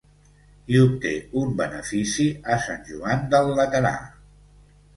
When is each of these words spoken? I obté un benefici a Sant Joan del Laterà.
I 0.75 0.79
obté 0.85 1.11
un 1.41 1.51
benefici 1.59 2.27
a 2.55 2.59
Sant 2.65 2.83
Joan 2.89 3.25
del 3.35 3.55
Laterà. 3.61 3.95